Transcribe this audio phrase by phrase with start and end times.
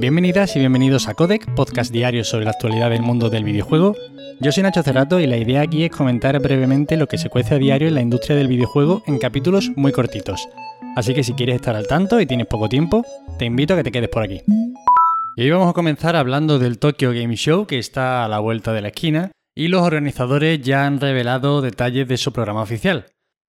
[0.00, 3.94] Bienvenidas y bienvenidos a Codec, podcast diario sobre la actualidad del mundo del videojuego.
[4.40, 7.56] Yo soy Nacho Cerrato y la idea aquí es comentar brevemente lo que se cuece
[7.56, 10.48] a diario en la industria del videojuego en capítulos muy cortitos.
[10.96, 13.04] Así que si quieres estar al tanto y tienes poco tiempo,
[13.38, 14.40] te invito a que te quedes por aquí.
[15.36, 18.72] Y hoy vamos a comenzar hablando del Tokyo Game Show que está a la vuelta
[18.72, 23.04] de la esquina y los organizadores ya han revelado detalles de su programa oficial.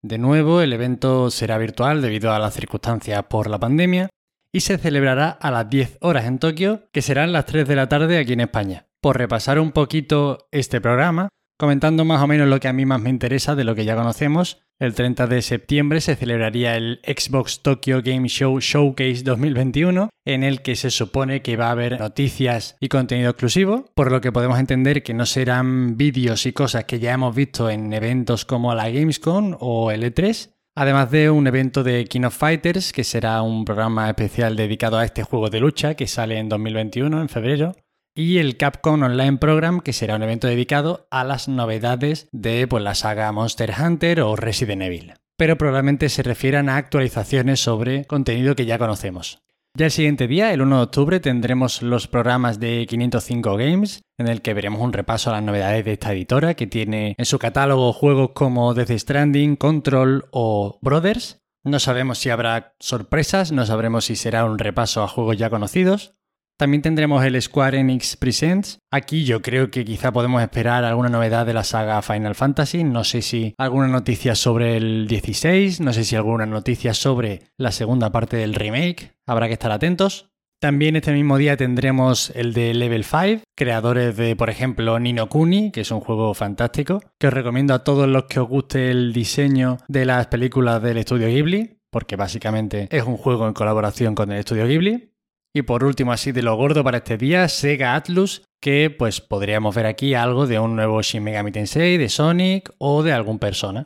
[0.00, 4.10] De nuevo, el evento será virtual debido a las circunstancias por la pandemia
[4.52, 7.88] y se celebrará a las 10 horas en Tokio, que serán las 3 de la
[7.88, 8.86] tarde aquí en España.
[9.00, 11.28] Por repasar un poquito este programa,
[11.58, 13.96] comentando más o menos lo que a mí más me interesa de lo que ya
[13.96, 20.44] conocemos, el 30 de septiembre se celebraría el Xbox Tokyo Game Show Showcase 2021, en
[20.44, 24.32] el que se supone que va a haber noticias y contenido exclusivo, por lo que
[24.32, 28.74] podemos entender que no serán vídeos y cosas que ya hemos visto en eventos como
[28.74, 33.42] la Gamescom o el E3, además de un evento de King of Fighters, que será
[33.42, 37.74] un programa especial dedicado a este juego de lucha que sale en 2021, en febrero,
[38.14, 42.84] y el Capcom Online Program, que será un evento dedicado a las novedades de pues,
[42.84, 45.14] la saga Monster Hunter o Resident Evil.
[45.36, 49.45] Pero probablemente se refieran a actualizaciones sobre contenido que ya conocemos.
[49.78, 54.26] Ya el siguiente día, el 1 de octubre, tendremos los programas de 505 Games, en
[54.26, 57.38] el que veremos un repaso a las novedades de esta editora, que tiene en su
[57.38, 61.42] catálogo juegos como Death Stranding, Control o Brothers.
[61.62, 66.14] No sabemos si habrá sorpresas, no sabremos si será un repaso a juegos ya conocidos.
[66.58, 68.78] También tendremos el Square Enix Presents.
[68.90, 72.82] Aquí yo creo que quizá podemos esperar alguna novedad de la saga Final Fantasy.
[72.82, 77.72] No sé si alguna noticia sobre el 16, no sé si alguna noticia sobre la
[77.72, 79.12] segunda parte del remake.
[79.26, 80.30] Habrá que estar atentos.
[80.58, 85.70] También este mismo día tendremos el de Level 5, creadores de, por ejemplo, Nino Kuni,
[85.70, 89.12] que es un juego fantástico, que os recomiendo a todos los que os guste el
[89.12, 94.32] diseño de las películas del estudio Ghibli, porque básicamente es un juego en colaboración con
[94.32, 95.12] el estudio Ghibli.
[95.56, 99.74] Y por último, así de lo gordo para este día, Sega Atlus, que pues podríamos
[99.74, 103.84] ver aquí algo de un nuevo Shin Megami Tensei, de Sonic o de algún persona.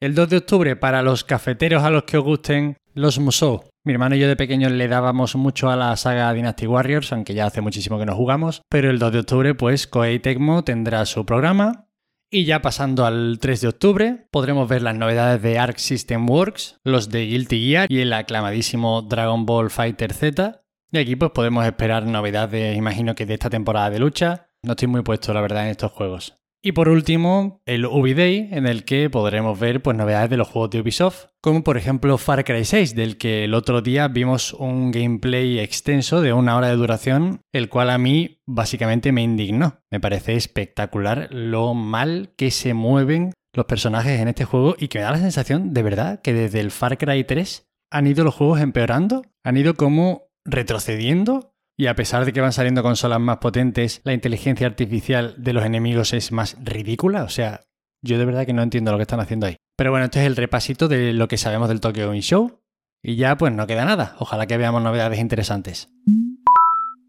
[0.00, 3.62] El 2 de octubre, para los cafeteros a los que os gusten los Musou.
[3.86, 7.34] Mi hermano y yo de pequeños le dábamos mucho a la saga Dynasty Warriors, aunque
[7.34, 8.62] ya hace muchísimo que no jugamos.
[8.68, 11.86] Pero el 2 de octubre, pues Koei Tecmo tendrá su programa.
[12.32, 16.78] Y ya pasando al 3 de octubre, podremos ver las novedades de Arc System Works,
[16.82, 20.61] los de Guilty Gear y el aclamadísimo Dragon Ball Fighter Z,
[20.92, 24.48] y aquí pues podemos esperar novedades, imagino que de esta temporada de lucha.
[24.62, 26.36] No estoy muy puesto, la verdad, en estos juegos.
[26.64, 30.46] Y por último, el Ubi Day, en el que podremos ver pues, novedades de los
[30.46, 34.52] juegos de Ubisoft, como por ejemplo Far Cry 6, del que el otro día vimos
[34.52, 39.80] un gameplay extenso de una hora de duración, el cual a mí básicamente me indignó.
[39.90, 44.98] Me parece espectacular lo mal que se mueven los personajes en este juego y que
[44.98, 48.36] me da la sensación de verdad que desde el Far Cry 3 han ido los
[48.36, 53.38] juegos empeorando, han ido como retrocediendo y a pesar de que van saliendo consolas más
[53.38, 57.24] potentes, la inteligencia artificial de los enemigos es más ridícula.
[57.24, 57.62] O sea,
[58.02, 59.56] yo de verdad que no entiendo lo que están haciendo ahí.
[59.76, 62.60] Pero bueno, este es el repasito de lo que sabemos del Tokyo Game Show.
[63.02, 64.14] Y ya pues no queda nada.
[64.18, 65.88] Ojalá que veamos novedades interesantes.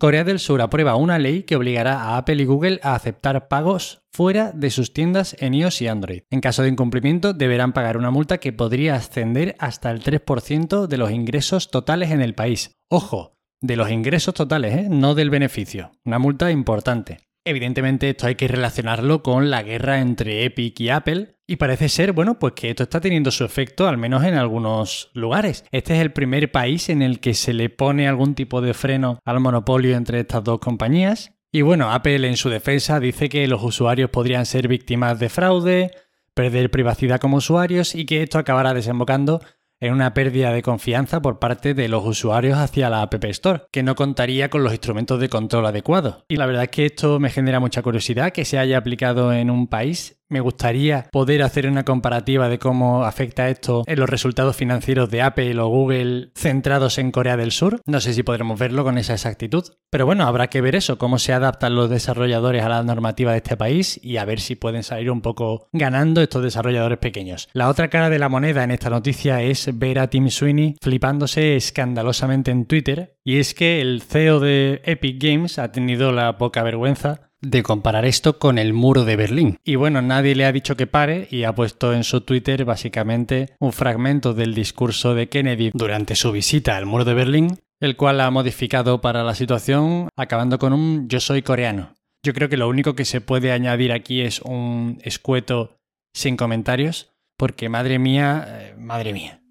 [0.03, 4.01] Corea del Sur aprueba una ley que obligará a Apple y Google a aceptar pagos
[4.11, 6.23] fuera de sus tiendas en iOS y Android.
[6.29, 10.97] En caso de incumplimiento, deberán pagar una multa que podría ascender hasta el 3% de
[10.97, 12.73] los ingresos totales en el país.
[12.89, 14.87] Ojo, de los ingresos totales, ¿eh?
[14.89, 15.93] no del beneficio.
[16.03, 17.19] Una multa importante.
[17.45, 22.13] Evidentemente esto hay que relacionarlo con la guerra entre Epic y Apple y parece ser,
[22.13, 25.65] bueno, pues que esto está teniendo su efecto al menos en algunos lugares.
[25.71, 29.19] Este es el primer país en el que se le pone algún tipo de freno
[29.25, 31.33] al monopolio entre estas dos compañías.
[31.51, 35.91] Y bueno, Apple en su defensa dice que los usuarios podrían ser víctimas de fraude,
[36.33, 39.41] perder privacidad como usuarios y que esto acabará desembocando
[39.83, 43.83] en una pérdida de confianza por parte de los usuarios hacia la App Store, que
[43.83, 46.23] no contaría con los instrumentos de control adecuados.
[46.29, 49.49] Y la verdad es que esto me genera mucha curiosidad que se haya aplicado en
[49.49, 54.55] un país me gustaría poder hacer una comparativa de cómo afecta esto en los resultados
[54.55, 57.79] financieros de Apple o Google centrados en Corea del Sur.
[57.85, 59.63] No sé si podremos verlo con esa exactitud.
[59.91, 63.37] Pero bueno, habrá que ver eso, cómo se adaptan los desarrolladores a la normativa de
[63.37, 67.47] este país y a ver si pueden salir un poco ganando estos desarrolladores pequeños.
[67.53, 71.55] La otra cara de la moneda en esta noticia es ver a Tim Sweeney flipándose
[71.55, 73.17] escandalosamente en Twitter.
[73.23, 78.05] Y es que el CEO de Epic Games ha tenido la poca vergüenza de comparar
[78.05, 79.57] esto con el muro de Berlín.
[79.63, 83.55] Y bueno, nadie le ha dicho que pare y ha puesto en su Twitter básicamente
[83.59, 88.21] un fragmento del discurso de Kennedy durante su visita al muro de Berlín, el cual
[88.21, 91.93] ha modificado para la situación acabando con un yo soy coreano.
[92.23, 95.75] Yo creo que lo único que se puede añadir aquí es un escueto
[96.13, 99.41] sin comentarios, porque madre mía, eh, madre mía.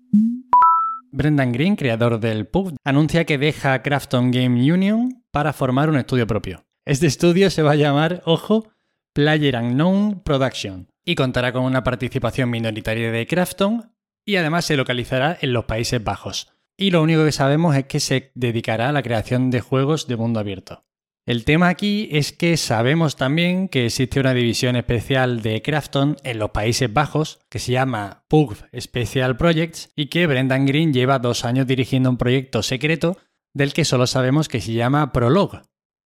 [1.10, 6.26] Brendan Green, creador del PUB, anuncia que deja Crafton Game Union para formar un estudio
[6.26, 6.64] propio.
[6.84, 8.72] Este estudio se va a llamar, ojo,
[9.14, 13.92] Player Unknown Production y contará con una participación minoritaria de Crafton
[14.26, 16.52] y además se localizará en los Países Bajos.
[16.76, 20.16] Y lo único que sabemos es que se dedicará a la creación de juegos de
[20.16, 20.84] mundo abierto.
[21.24, 26.40] El tema aquí es que sabemos también que existe una división especial de Crafton en
[26.40, 31.44] los Países Bajos que se llama Pug Special Projects y que Brendan Green lleva dos
[31.44, 33.18] años dirigiendo un proyecto secreto
[33.54, 35.60] del que solo sabemos que se llama Prologue.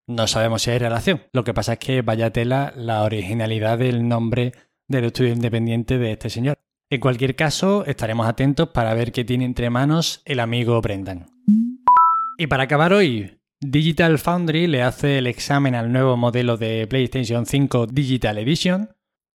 [0.08, 1.22] No sabemos si hay relación.
[1.32, 4.52] Lo que pasa es que vaya tela la originalidad del nombre
[4.86, 6.58] del estudio independiente de este señor.
[6.90, 11.26] En cualquier caso, estaremos atentos para ver qué tiene entre manos el amigo Brendan.
[12.38, 17.44] Y para acabar hoy, Digital Foundry le hace el examen al nuevo modelo de PlayStation
[17.44, 18.90] 5 Digital Edition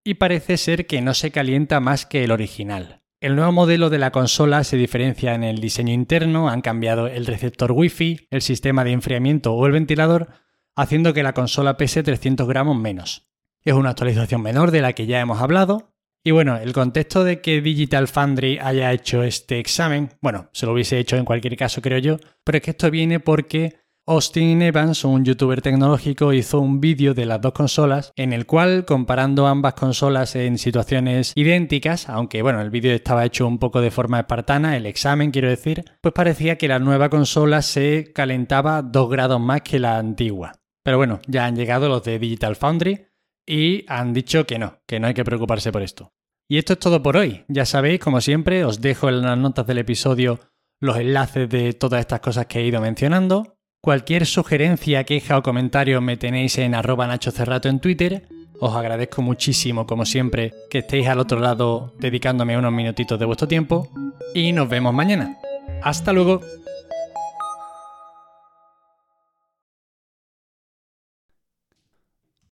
[0.06, 3.02] y parece ser que no se calienta más que el original.
[3.20, 7.26] El nuevo modelo de la consola se diferencia en el diseño interno, han cambiado el
[7.26, 10.30] receptor Wi-Fi, el sistema de enfriamiento o el ventilador,
[10.76, 13.28] haciendo que la consola pese 300 gramos menos.
[13.64, 15.94] Es una actualización menor de la que ya hemos hablado.
[16.24, 20.74] Y bueno, el contexto de que Digital Foundry haya hecho este examen, bueno, se lo
[20.74, 25.04] hubiese hecho en cualquier caso creo yo, pero es que esto viene porque Austin Evans,
[25.04, 29.76] un youtuber tecnológico, hizo un vídeo de las dos consolas en el cual, comparando ambas
[29.76, 34.76] consolas en situaciones idénticas, aunque bueno, el vídeo estaba hecho un poco de forma espartana,
[34.76, 39.62] el examen quiero decir, pues parecía que la nueva consola se calentaba dos grados más
[39.62, 40.61] que la antigua.
[40.84, 43.08] Pero bueno, ya han llegado los de Digital Foundry
[43.46, 46.14] y han dicho que no, que no hay que preocuparse por esto.
[46.50, 47.46] Y esto es todo por hoy.
[47.48, 50.40] Ya sabéis, como siempre, os dejo en las notas del episodio
[50.82, 53.58] los enlaces de todas estas cosas que he ido mencionando.
[53.82, 58.28] Cualquier sugerencia, queja o comentario me tenéis en arroba Nacho Cerrato en Twitter.
[58.60, 63.48] Os agradezco muchísimo, como siempre, que estéis al otro lado dedicándome unos minutitos de vuestro
[63.48, 63.90] tiempo.
[64.36, 65.38] Y nos vemos mañana.
[65.82, 66.42] Hasta luego.